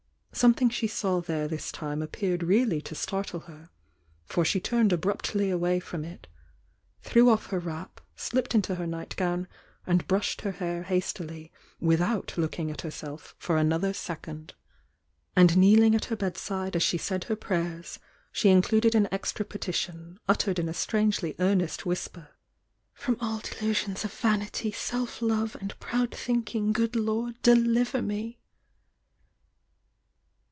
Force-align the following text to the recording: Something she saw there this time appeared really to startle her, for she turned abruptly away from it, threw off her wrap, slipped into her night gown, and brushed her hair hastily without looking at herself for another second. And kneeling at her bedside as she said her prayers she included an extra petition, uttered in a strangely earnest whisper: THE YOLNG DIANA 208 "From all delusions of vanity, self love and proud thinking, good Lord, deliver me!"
Something 0.33 0.69
she 0.69 0.87
saw 0.87 1.19
there 1.21 1.47
this 1.47 1.71
time 1.73 2.01
appeared 2.01 2.41
really 2.41 2.81
to 2.83 2.95
startle 2.95 3.41
her, 3.41 3.69
for 4.25 4.45
she 4.45 4.59
turned 4.61 4.93
abruptly 4.93 5.49
away 5.51 5.79
from 5.81 6.03
it, 6.05 6.25
threw 7.03 7.29
off 7.29 7.47
her 7.47 7.59
wrap, 7.59 7.99
slipped 8.15 8.55
into 8.55 8.75
her 8.75 8.87
night 8.87 9.15
gown, 9.17 9.47
and 9.85 10.07
brushed 10.07 10.41
her 10.41 10.53
hair 10.53 10.83
hastily 10.83 11.51
without 11.81 12.37
looking 12.37 12.71
at 12.71 12.81
herself 12.81 13.35
for 13.37 13.57
another 13.57 13.93
second. 13.93 14.53
And 15.35 15.57
kneeling 15.57 15.93
at 15.95 16.05
her 16.05 16.15
bedside 16.15 16.75
as 16.77 16.81
she 16.81 16.97
said 16.97 17.25
her 17.25 17.35
prayers 17.35 17.99
she 18.31 18.49
included 18.49 18.95
an 18.95 19.09
extra 19.11 19.45
petition, 19.45 20.17
uttered 20.29 20.57
in 20.59 20.69
a 20.69 20.73
strangely 20.73 21.35
earnest 21.39 21.85
whisper: 21.85 22.29
THE 22.99 23.11
YOLNG 23.11 23.15
DIANA 23.17 23.19
208 23.19 23.19
"From 23.19 23.27
all 23.27 23.59
delusions 23.59 24.05
of 24.05 24.13
vanity, 24.13 24.71
self 24.71 25.21
love 25.21 25.55
and 25.59 25.77
proud 25.79 26.15
thinking, 26.15 26.71
good 26.71 26.95
Lord, 26.95 27.39
deliver 27.43 28.01
me!" 28.01 28.37